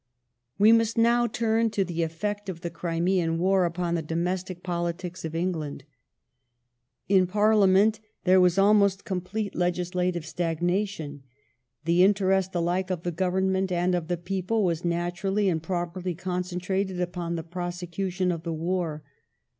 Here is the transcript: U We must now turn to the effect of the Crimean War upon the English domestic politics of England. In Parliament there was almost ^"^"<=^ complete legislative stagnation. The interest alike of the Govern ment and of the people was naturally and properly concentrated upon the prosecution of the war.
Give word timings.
U 0.57 0.63
We 0.63 0.71
must 0.71 0.97
now 0.97 1.27
turn 1.27 1.69
to 1.69 1.85
the 1.85 2.01
effect 2.01 2.49
of 2.49 2.61
the 2.61 2.71
Crimean 2.71 3.37
War 3.37 3.65
upon 3.65 3.93
the 3.93 3.99
English 3.99 4.07
domestic 4.07 4.63
politics 4.63 5.23
of 5.23 5.35
England. 5.35 5.83
In 7.07 7.27
Parliament 7.27 7.99
there 8.23 8.41
was 8.41 8.57
almost 8.57 8.97
^"^"<=^ 9.01 9.03
complete 9.05 9.53
legislative 9.53 10.25
stagnation. 10.25 11.21
The 11.85 12.03
interest 12.03 12.55
alike 12.55 12.89
of 12.89 13.03
the 13.03 13.11
Govern 13.11 13.51
ment 13.51 13.71
and 13.71 13.93
of 13.93 14.07
the 14.07 14.17
people 14.17 14.63
was 14.63 14.83
naturally 14.83 15.47
and 15.47 15.61
properly 15.61 16.15
concentrated 16.15 16.99
upon 16.99 17.35
the 17.35 17.43
prosecution 17.43 18.31
of 18.31 18.41
the 18.41 18.53
war. 18.53 19.03